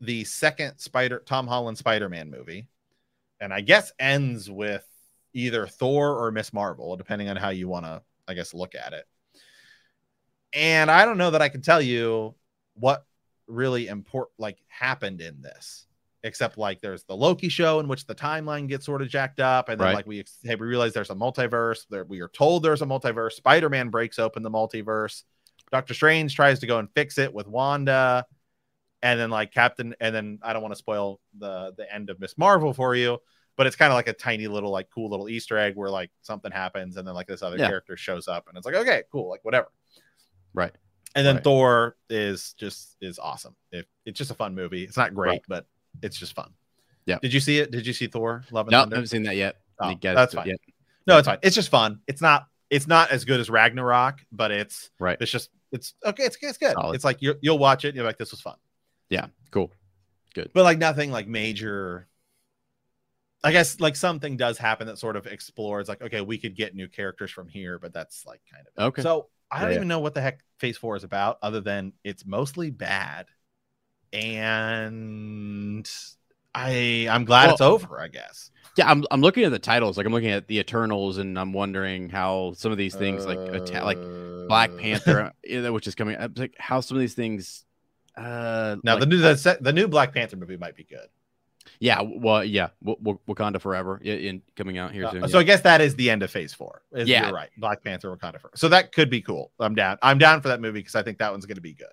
[0.00, 2.68] the second Spider Tom Holland Spider Man movie,
[3.40, 4.86] and I guess ends with
[5.34, 8.92] either Thor or Miss Marvel, depending on how you want to, I guess, look at
[8.92, 9.06] it.
[10.52, 12.34] And I don't know that I can tell you
[12.74, 13.04] what
[13.46, 15.86] really important like happened in this,
[16.22, 19.68] except like there's the Loki show in which the timeline gets sort of jacked up,
[19.68, 19.94] and then Right.
[19.94, 21.86] like we hey, we realize there's a multiverse.
[21.88, 23.32] There we are told there's a multiverse.
[23.32, 25.22] Spider Man breaks open the multiverse.
[25.70, 28.26] Doctor Strange tries to go and fix it with Wanda,
[29.02, 32.20] and then like Captain, and then I don't want to spoil the the end of
[32.20, 33.18] Miss Marvel for you,
[33.56, 36.10] but it's kind of like a tiny little like cool little Easter egg where like
[36.20, 37.68] something happens, and then like this other Yeah.
[37.68, 39.68] character shows up, and it's like okay, cool, like whatever.
[40.54, 40.72] Right.
[41.14, 41.44] And then Right.
[41.44, 43.54] Thor is just is awesome.
[43.70, 44.84] It, it's just a fun movie.
[44.84, 45.42] It's not great, Right.
[45.48, 45.66] but
[46.02, 46.52] it's just fun.
[47.06, 47.18] Yeah.
[47.20, 47.70] Did you see it?
[47.70, 48.44] Did you see Thor?
[48.50, 49.56] Love and No, I haven't seen that yet.
[49.80, 50.46] Oh, that's fine.
[50.48, 50.58] yet?
[51.06, 51.38] No, it's fine.
[51.42, 52.00] It's just fun.
[52.06, 52.46] It's not.
[52.70, 55.18] It's not as good as Ragnarok, but it's Right.
[55.20, 56.22] it's just it's okay.
[56.22, 56.72] It's it's good.
[56.72, 56.94] Solid.
[56.94, 57.88] It's like you you'll watch it.
[57.88, 58.56] And you're like, this was fun,
[59.10, 59.26] Yeah.
[59.50, 59.70] Cool.
[60.34, 60.50] Good.
[60.54, 62.08] But like nothing like major.
[63.44, 66.74] I guess like something does happen that sort of explores like okay, we could get
[66.74, 68.86] new characters from here, but that's like kind of it.
[68.86, 69.02] Okay.
[69.02, 71.92] So I don't Yeah, even know what the heck Phase Four is about, other than
[72.04, 73.26] it's mostly bad,
[74.12, 75.88] and
[76.54, 78.00] I I'm glad it's over.
[78.00, 78.50] I guess.
[78.76, 79.96] Yeah, I'm I'm looking at the titles.
[79.96, 83.38] Like I'm looking at the Eternals, and I'm wondering how some of these things, like
[83.38, 83.98] atta- like
[84.48, 85.32] Black Uh, Panther,
[85.70, 86.16] which is coming.
[86.18, 87.64] I'm like how some of these things.
[88.16, 91.08] Uh, Now like- the new the, the new Black Panther movie might be good.
[91.80, 95.28] Yeah, well, yeah, w- w- Wakanda Forever in, in coming out here Uh, soon.
[95.28, 95.40] so yeah.
[95.40, 96.82] I guess that is the end of Phase Four.
[96.92, 97.26] Is- Yeah.
[97.26, 97.50] you're right.
[97.58, 98.52] Black Panther Wakanda Forever.
[98.56, 99.52] So that could be cool.
[99.60, 99.98] I'm down.
[100.02, 101.86] I'm down for that movie because I think that one's going to be good.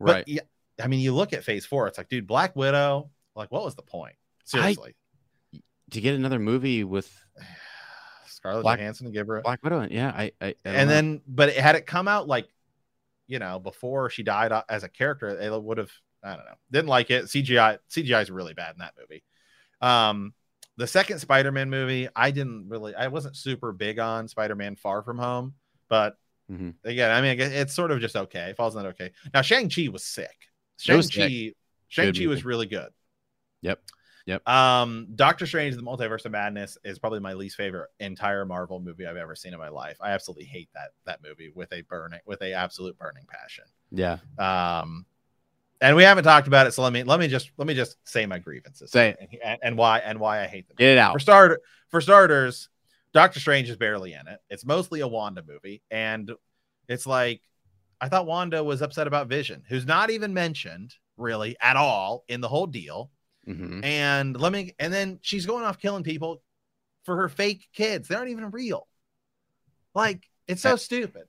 [0.00, 0.24] right.
[0.24, 0.40] But yeah,
[0.82, 1.86] I mean, you look at Phase Four.
[1.88, 3.10] It's like, dude, Black Widow.
[3.36, 4.14] Like, what was the point?
[4.44, 4.94] Seriously,
[5.90, 7.10] to get another movie with
[8.26, 9.38] Scarlett Black- Johansson to give her.
[9.38, 10.94] A, Black Widow, yeah, I, I, I and know.
[10.94, 12.48] then, but it, had it come out like,
[13.26, 15.90] you know, before she died uh, as a character, it would have.
[16.24, 16.54] I don't know.
[16.70, 17.26] Didn't like it.
[17.26, 17.78] CGI.
[17.90, 19.22] CGI is really bad in that movie.
[19.80, 20.32] Um,
[20.76, 22.94] the second Spider-Man movie, I didn't really.
[22.94, 25.54] I wasn't super big on Spider-Man Far From Home,
[25.88, 26.16] but
[26.50, 26.74] Mhm.
[26.84, 28.50] again, I mean, it's sort of just okay.
[28.50, 29.12] It falls in that okay.
[29.32, 30.48] Now, Shang Chi was sick.
[30.78, 31.52] Shang Chi.
[31.88, 32.88] Shang Chi was really good.
[33.62, 33.80] Yep.
[34.26, 34.48] Yep.
[34.48, 39.06] Um, Doctor Strange: The Multiverse of Madness is probably my least favorite entire Marvel movie
[39.06, 39.98] I've ever seen in my life.
[40.00, 43.64] I absolutely hate that that movie with a burning, with a absolute burning passion.
[43.90, 45.06] yeah, Um,
[45.80, 47.96] and we haven't talked about it, so let me let me just let me just
[48.04, 49.38] say my grievances Say it.
[49.44, 50.76] and, and why and why I hate them.
[50.78, 51.12] get it out.
[51.14, 52.68] For start for starters,
[53.12, 54.38] Doctor Strange is barely in it.
[54.50, 56.30] It's mostly a Wanda movie, and
[56.88, 57.40] it's like
[58.00, 62.40] I thought Wanda was upset about Vision, who's not even mentioned really at all in
[62.40, 63.10] the whole deal.
[63.48, 63.84] Mhm.
[63.84, 66.42] And let me and then she's going off killing people
[67.04, 68.08] for her fake kids.
[68.08, 68.88] They aren't even real.
[69.94, 71.24] Like it's so stupid.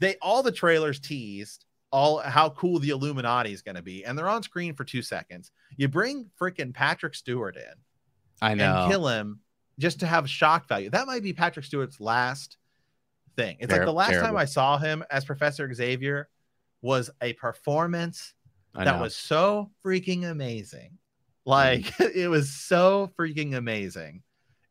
[0.00, 4.18] They all the trailers teased all how cool the Illuminati is going to be, and
[4.18, 5.50] they're on screen for two seconds.
[5.76, 7.62] You bring freaking Patrick Stewart in
[8.40, 8.82] I know.
[8.82, 9.40] and kill him
[9.78, 10.90] just to have shock value.
[10.90, 12.56] That might be Patrick Stewart's last
[13.36, 13.56] thing.
[13.60, 14.36] It's like the last time.
[14.36, 16.28] I saw him as Professor Xavier
[16.80, 18.34] was a performance
[18.74, 20.98] that was so freaking amazing.
[21.44, 21.50] Hmm.
[21.50, 24.22] Like it was so freaking amazing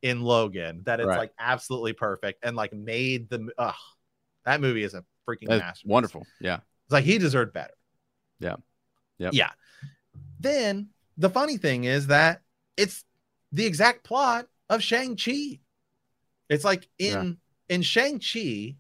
[0.02, 1.18] in Logan that it's Right.
[1.20, 3.76] like absolutely perfect and like made the ugh,
[4.46, 5.90] that movie is a freaking That's masterpiece.
[5.90, 6.26] wonderful.
[6.40, 6.60] Yeah,
[6.92, 7.74] It's like he deserved better.
[8.42, 8.58] Yeah.
[9.20, 9.34] Yep.
[9.34, 9.52] Yeah.
[10.42, 12.42] Then the funny thing is that
[12.76, 13.06] it's
[13.54, 15.62] the exact plot of Shang-Chi.
[16.50, 17.38] It's like in
[17.70, 18.76] in Shang-Chi,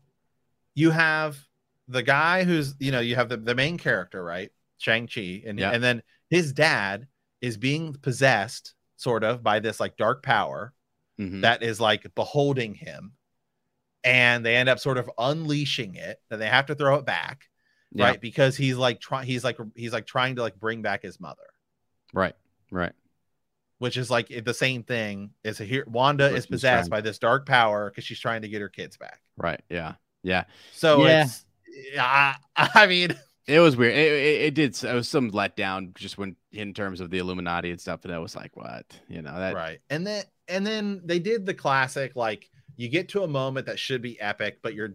[0.75, 1.39] you have
[1.87, 4.49] the guy who's, you know, you have the, the main character, right?
[4.77, 5.43] Shang-Chi.
[5.45, 5.71] And, Yeah.
[5.71, 7.07] and then his dad
[7.39, 10.73] is being possessed sort of by this like dark power
[11.17, 11.43] Mhm.
[11.43, 13.13] that is like beholding him.
[14.03, 17.45] And they end up sort of unleashing it, and they have to throw it back,
[17.93, 18.05] Yeah.
[18.05, 18.21] right?
[18.21, 21.43] Because he's like trying he's like he's like trying to like bring back his mother,
[22.13, 22.35] Right.
[22.71, 22.93] Right.
[23.79, 27.89] which is like the same thing as here Wanda is possessed by this dark power
[27.89, 29.19] because she's trying to get her kids back.
[29.37, 29.61] Right.
[29.69, 29.95] Yeah.
[30.23, 30.45] Yeah.
[30.71, 31.23] So Yeah.
[31.25, 31.45] it's
[31.99, 33.15] I, I mean
[33.47, 33.93] It was weird.
[33.95, 34.83] It, it, it did.
[34.83, 38.05] It was some letdown just when in terms of the Illuminati and stuff.
[38.05, 38.85] And I was like, what?
[39.09, 39.55] You know that.
[39.55, 39.79] right.
[39.89, 43.79] And then and then they did the classic like you get to a moment that
[43.79, 44.93] should be epic, but you're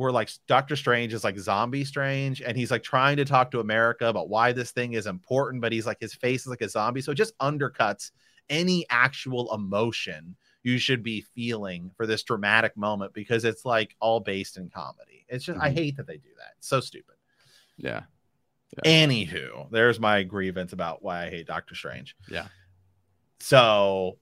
[0.00, 3.60] where like Doctor Strange is like zombie strange and he's like trying to talk to
[3.60, 6.68] America about why this thing is important, but he's like his face is like a
[6.70, 7.02] zombie.
[7.02, 8.10] So it just undercuts
[8.48, 14.20] any actual emotion you should be feeling for this dramatic moment because it's like all
[14.20, 15.26] based in comedy.
[15.28, 15.74] It's just I Mhm.
[15.74, 16.54] hate that they do that.
[16.56, 17.16] It's so stupid.
[17.76, 18.04] Yeah.
[18.84, 22.16] Anywho, there's my grievance about why I hate Doctor Strange.
[22.30, 22.48] Yeah.
[23.40, 24.18] So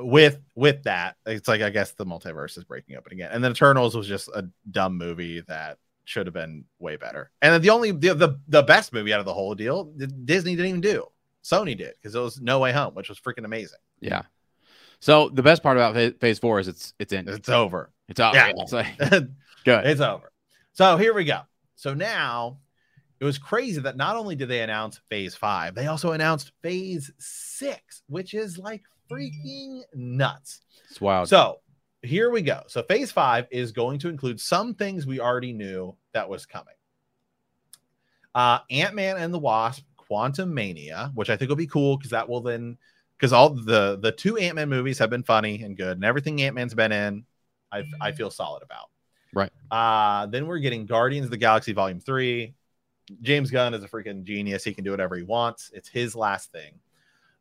[0.00, 3.30] with with that, it's like I guess the multiverse is breaking open again.
[3.32, 7.30] And then Eternals was just a dumb movie that should have been way better.
[7.42, 9.84] And then the only the the, the best movie out of the whole deal,
[10.24, 11.06] Disney didn't even do.
[11.44, 13.78] Sony did because it was No Way Home, which was freaking amazing.
[14.00, 14.22] Yeah.
[15.00, 17.28] So the best part about phase, four is it's it's in.
[17.28, 17.90] It's over.
[18.08, 18.34] It's out.
[18.34, 18.52] yeah.
[18.56, 18.98] It's like
[19.64, 19.86] good.
[19.86, 20.32] it's over.
[20.72, 21.42] So here we go.
[21.76, 22.58] So now
[23.20, 27.10] it was crazy that not only did they announce phase five, they also announced phase
[27.18, 30.60] six, which is like freaking nuts.
[30.90, 31.28] It's wild.
[31.28, 31.60] So
[32.02, 32.62] here we go.
[32.68, 36.74] So phase five is going to include some things we already knew that was coming.
[38.34, 42.40] Uh Ant-Man and the Wasp, Quantumania, which I think will be cool because that will
[42.40, 42.78] then
[43.16, 46.74] because all the the two Ant-Man movies have been funny and good, and everything Ant-Man's
[46.74, 47.24] been in,
[47.72, 48.90] I I feel solid about.
[49.34, 49.50] Right.
[49.70, 52.54] Uh then we're getting Guardians of the Galaxy Volume 3.
[53.22, 54.64] James Gunn is a freaking genius.
[54.64, 55.70] He can do whatever he wants.
[55.74, 56.78] It's his last thing.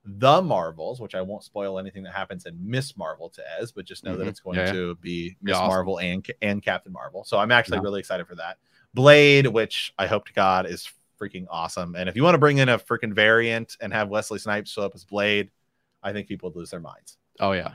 [0.09, 3.83] The Marvels, which I won't spoil anything that happens in Miss Marvel to Ez, but
[3.85, 4.29] just know that Mhm.
[4.29, 4.71] it's going yeah.
[4.71, 5.67] to be Miss awesome.
[5.67, 7.23] Marvel and and Captain Marvel.
[7.25, 7.83] So I'm actually Yeah.
[7.83, 8.57] really excited for that.
[8.93, 10.89] Blade, which I hope to God is
[11.19, 11.95] freaking awesome.
[11.95, 14.83] And if you want to bring in a freaking variant and have Wesley Snipes show
[14.83, 15.51] up as Blade,
[16.01, 17.17] I think people would lose their minds.
[17.39, 17.73] oh yeah.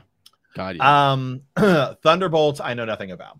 [0.55, 0.75] God.
[0.75, 1.11] Yeah.
[1.11, 1.41] Um,
[2.03, 3.39] Thunderbolts, I know nothing about.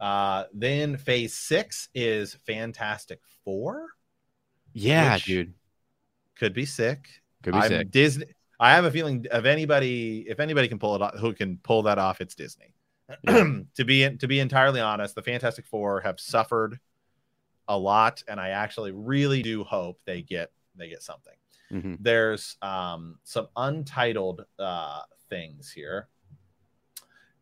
[0.00, 3.88] Uh, then Phase Six is Fantastic Four.
[4.72, 5.54] yeah, dude.
[6.36, 7.08] Could be sick.
[7.42, 7.90] Could be I'm sick.
[7.90, 8.26] Disney.
[8.60, 11.82] I have a feeling of anybody, if anybody can pull it off, who can pull
[11.84, 12.74] that off, it's Disney.
[13.26, 16.78] to be to be entirely honest, the Fantastic Four have suffered
[17.68, 21.34] a lot, and I actually really do hope they get they get something.
[21.72, 21.98] Mhm.
[22.00, 26.08] There's um, some untitled uh, things here.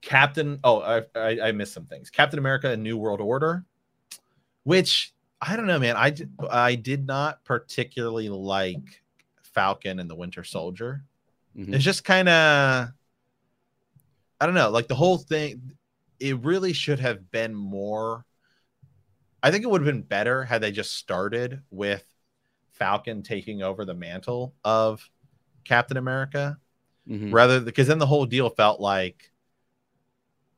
[0.03, 2.11] Captain, oh, I, I I missed some things.
[2.11, 3.65] Captain America: A New World Order,
[4.63, 5.97] which I don't know, man.
[5.97, 6.15] I
[6.49, 9.03] I did not particularly like
[9.57, 11.03] Falcon and the Winter Soldier.
[11.57, 11.75] Mhm.
[11.75, 12.91] It's just kind of
[14.39, 15.73] I don't know, like the whole thing
[16.21, 18.25] it really should have been more
[19.43, 22.05] I think it would have been better had they just started with
[22.73, 25.09] Falcon taking over the mantle of
[25.65, 26.59] Captain America
[27.09, 27.33] Mhm.
[27.33, 29.33] rather because then the whole deal felt like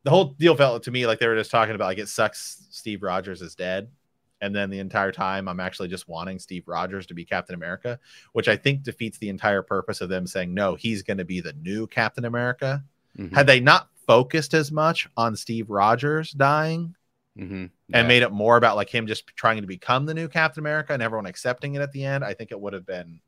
[0.02, 2.66] the whole deal felt to me like they were just talking about like it sucks
[2.70, 3.90] Steve Rogers is dead
[4.40, 7.98] and then the entire time I'm actually just wanting Steve Rogers to be Captain America
[8.32, 11.40] which I think defeats the entire purpose of them saying no he's going to be
[11.40, 12.82] the new Captain America
[13.16, 13.32] Mhm.
[13.32, 16.94] had they not focused as much on Steve Rogers dying
[17.36, 17.70] Mhm.
[17.92, 20.92] and made it more about like him just trying to become the new Captain America
[20.92, 23.20] and everyone accepting it at the end, I think it would have been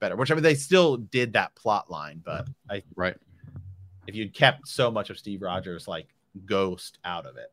[0.00, 0.16] better.
[0.16, 3.16] Which I mean, they still did that plot line, but I right.
[4.06, 6.08] if you'd kept so much of Steve Rogers like
[6.46, 7.52] ghost out of it.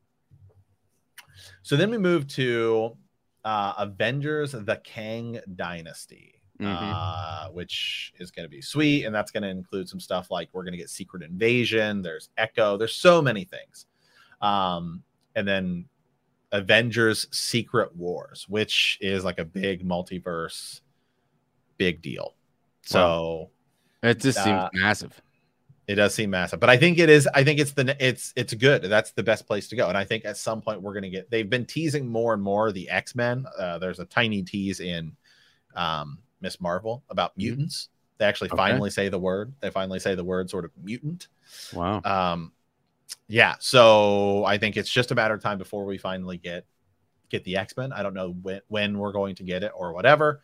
[1.64, 2.98] So then we move to
[3.46, 6.36] uh, Avengers: The Kang Dynasty.
[6.60, 6.92] Mhm.
[6.94, 10.50] Uh, which is going to be sweet, and that's going to include some stuff like
[10.52, 12.02] we're going to get Secret Invasion.
[12.02, 12.76] There's Echo.
[12.76, 13.86] There's so many things,
[14.42, 15.02] um,
[15.36, 15.86] and then
[16.52, 20.82] Avengers: Secret Wars, which is like a big multiverse,
[21.78, 22.36] big deal.
[22.82, 23.52] So
[24.04, 25.22] It just seems Uh, massive.
[25.90, 27.28] It does seem massive, but I think it is.
[27.34, 28.84] I think it's the it's it's good.
[28.84, 31.32] That's the best place to go, and I think at some point we're gonna get.
[31.32, 33.48] They've been teasing more and more the X Men.
[33.58, 35.16] Uh, there's a tiny tease in
[35.74, 37.90] um, Miss Marvel about mutants.
[38.20, 38.60] They actually Mm-hmm.
[38.60, 38.72] Okay.
[38.72, 39.52] finally say the word.
[39.62, 41.28] They finally say the word sort of mutant.
[41.74, 42.02] Wow.
[42.06, 42.52] Um,
[43.28, 46.68] yeah, so I think it's just a matter of time before we finally get
[47.30, 47.92] get the X Men.
[47.94, 50.44] I don't know when when we're going to get it or whatever.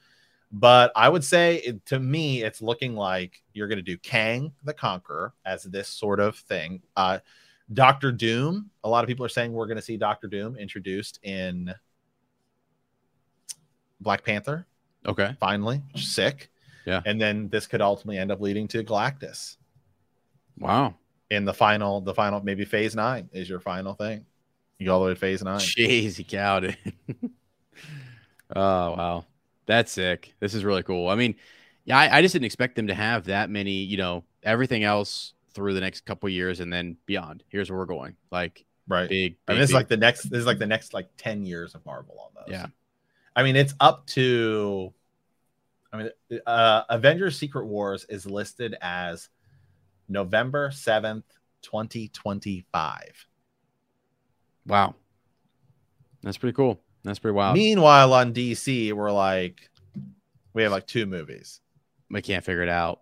[0.58, 4.54] But I would say it, to me, it's looking like you're going to do Kang
[4.64, 6.82] the Conqueror as this sort of thing.
[6.96, 7.20] Uh,
[7.74, 8.70] Doctor Doom.
[8.86, 11.74] A lot of people are saying we're going to see Doctor Doom introduced in
[14.00, 14.66] Black Panther.
[15.06, 15.36] Okay.
[15.42, 16.50] Finally, sick.
[16.86, 17.02] Yeah.
[17.06, 19.58] And then this could ultimately end up leading to Galactus
[20.58, 20.96] Wow.
[21.32, 24.26] in the final, the final, maybe phase nine is your final thing.
[24.80, 25.60] You go all the way to phase nine.
[25.60, 26.78] Jeez, you counted.
[28.56, 29.26] oh wow,
[29.66, 30.34] that's sick.
[30.40, 31.10] This is really cool.
[31.10, 31.36] I mean,
[31.86, 33.72] yeah, I, I, just didn't expect them to have that many.
[33.72, 37.44] You know, everything else through the next couple years and then beyond.
[37.50, 38.16] Here's where we're going.
[38.32, 39.10] Like, right?
[39.10, 39.34] Big.
[39.34, 39.72] big I mean, this big.
[39.72, 40.24] is like the next.
[40.24, 42.52] This is like the next like ten years of Marvel almost.
[42.52, 42.68] Yeah.
[43.36, 44.94] I mean, it's up to.
[45.94, 46.10] I mean,
[46.46, 49.30] uh, Avengers: Secret Wars is listed as
[50.10, 51.26] November seventh,
[51.62, 53.28] twenty twenty five.
[54.66, 54.96] Wow.
[56.24, 56.82] That's pretty cool.
[57.06, 57.56] That's pretty wild.
[57.56, 59.70] Meanwhile, on DC, we're like,
[60.54, 61.62] we have like two movies.
[62.10, 63.02] We can't figure it out.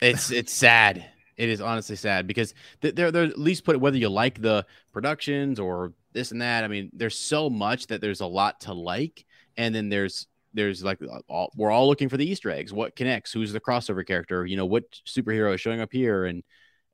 [0.00, 1.04] It's it's sad.
[1.38, 5.58] It is honestly sad because they're they're at least put whether you like the productions
[5.58, 6.64] or this and that.
[6.64, 9.24] I mean, there's so much that there's a lot to like,
[9.56, 12.74] and then there's there's like uh, all, we're all looking for the Easter eggs.
[12.74, 13.32] What connects?
[13.32, 14.44] Who's the crossover character?
[14.44, 16.42] You know, what superhero is showing up here and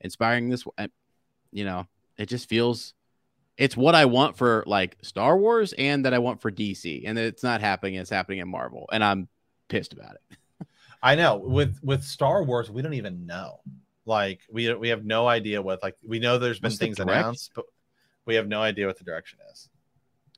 [0.00, 0.64] inspiring this?
[0.78, 0.86] Eh,
[1.50, 2.94] you know, it just feels
[3.56, 7.18] it's what I want for like Star Wars and that I want for DC, and
[7.18, 7.94] it's not happening.
[7.94, 9.28] It's happening in Marvel, and I'm
[9.68, 10.66] pissed about it.
[11.02, 13.60] I know with with Star Wars, we don't even know.
[14.06, 17.10] Like we we have no idea what like we know there's been What's things direct?
[17.20, 17.66] announced, but
[18.26, 19.68] we have no idea what the direction is.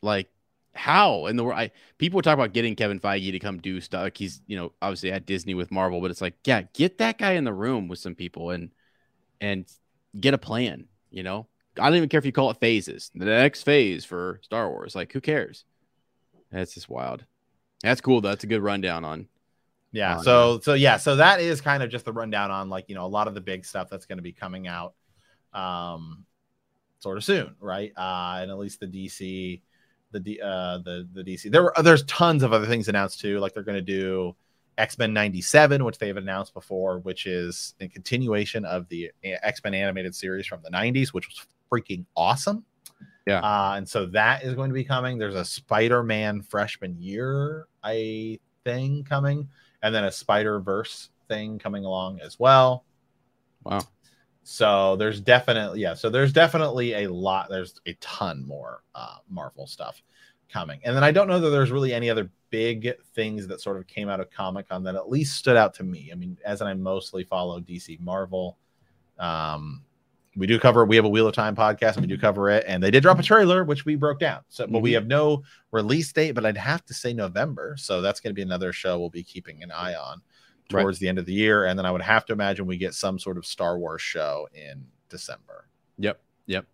[0.03, 0.29] Like
[0.75, 1.59] how in the world?
[1.59, 4.03] I people talk about getting Kevin Feige to come do stuff.
[4.05, 7.19] Like he's you know obviously at Disney with Marvel, but it's like yeah, get that
[7.19, 8.73] guy in the room with some people and
[9.41, 9.67] and
[10.19, 10.87] get a plan.
[11.11, 13.11] You know, I don't even care if you call it phases.
[13.15, 15.65] The next phase for Star Wars, like who cares?
[16.51, 17.25] That's just wild.
[17.83, 18.21] That's cool.
[18.21, 18.31] Though.
[18.31, 19.29] That's a good rundown on.
[19.93, 20.19] Yeah.
[20.19, 22.95] Oh, so so yeah, so that is kind of just the rundown on like, you
[22.95, 24.95] know, a lot of the big stuff that's going to be coming out
[25.53, 26.25] um
[26.99, 27.93] sort of soon, right?
[27.97, 29.61] Uh and at least the DC
[30.13, 31.51] the D uh the the DC.
[31.51, 34.35] There were there's tons of other things announced too, like they're going to do
[34.79, 40.47] X-Men 97, which they've announced before, which is a continuation of the X-Men animated series
[40.47, 42.65] from the 90s, which was freaking awesome.
[43.27, 43.41] Yeah.
[43.41, 45.19] Uh, and so that is going to be coming.
[45.19, 49.49] There's a Spider-Man freshman year, I thing coming,
[49.83, 52.85] and then a Spider-Verse thing coming along as well.
[53.65, 53.81] Wow.
[54.45, 59.67] So there's definitely yeah, so there's definitely a lot, there's a ton more uh Marvel
[59.67, 60.01] stuff
[60.49, 60.79] coming.
[60.85, 63.89] And then I don't know that there's really any other big things that sort of
[63.89, 66.11] came out of Comic Con that at least stood out to me.
[66.13, 68.57] I mean, as I mostly follow DC Marvel,
[69.19, 69.83] um,
[70.37, 70.85] we do cover.
[70.85, 72.65] We have a Wheel of Time podcast, and we do cover it.
[72.69, 74.41] And they did drop a trailer, which we broke down.
[74.49, 74.95] So, but we Mhm.
[74.95, 76.33] have no release date.
[76.33, 77.75] But I'd have to say November.
[77.79, 80.21] So that's going to be another show we'll be keeping an eye on
[80.73, 80.83] Right.
[80.83, 81.65] towards the end of the year.
[81.65, 84.49] And then I would have to imagine we get some sort of Star Wars show
[84.53, 85.69] in December.
[85.99, 86.21] Yep.
[86.47, 86.67] Yep.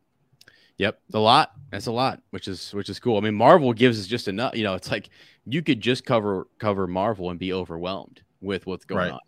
[0.79, 1.01] Yep.
[1.15, 1.53] A lot.
[1.71, 3.17] That's a lot, which is which is cool.
[3.17, 4.57] I mean, Marvel gives us just enough.
[4.57, 5.11] You know, it's like
[5.47, 9.11] you could just cover cover Marvel and be overwhelmed with what's going Right.
[9.13, 9.21] on.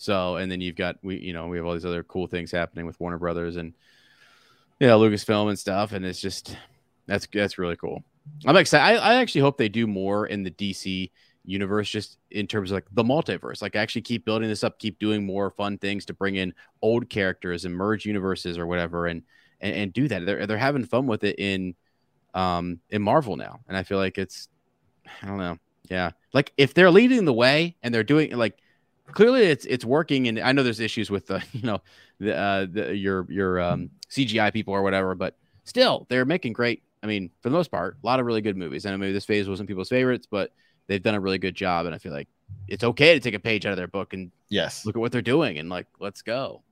[0.00, 2.52] So, and then you've got we, you know, we have all these other cool things
[2.52, 3.74] happening with Warner Brothers and
[4.78, 6.56] yeah, Lucasfilm and stuff, and it's just
[7.06, 8.04] that's that's really cool.
[8.46, 9.00] I'm excited.
[9.00, 11.10] I, I actually hope they do more in the DC
[11.44, 13.60] universe, just in terms of like the multiverse.
[13.60, 17.08] Like, actually keep building this up, keep doing more fun things to bring in old
[17.08, 19.22] characters and merge universes or whatever, and
[19.60, 20.24] and, and do that.
[20.24, 21.74] They're they're having fun with it in
[22.34, 24.48] um in Marvel now, and I feel like it's
[25.20, 25.58] I don't know,
[25.90, 26.12] yeah.
[26.32, 28.60] Like if they're leading the way and they're doing like
[29.12, 31.80] clearly it's it's working, and I know there's issues with the you know
[32.20, 36.82] the uh the your your um CGI people or whatever, but still they're making great.
[37.02, 38.84] I mean, for the most part, a lot of really good movies.
[38.84, 40.52] And I maybe this phase wasn't people's favorites, but
[40.88, 41.86] they've done a really good job.
[41.86, 42.26] And I feel like
[42.66, 44.84] it's okay to take a page out of their book and Yes.
[44.84, 46.62] look at what they're doing and like, let's go.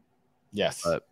[0.53, 0.83] Yes.
[0.85, 1.07] But-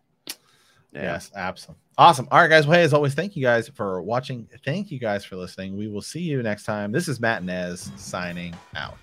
[0.91, 1.03] Yeah.
[1.13, 1.81] Yes, absolutely.
[1.97, 2.27] Awesome.
[2.31, 2.65] All right, guys.
[2.67, 4.47] Well, hey, as always, thank you guys for watching.
[4.65, 5.77] Thank you guys for listening.
[5.77, 6.91] We will see you next time.
[6.91, 8.97] This is Matt and Ez signing out.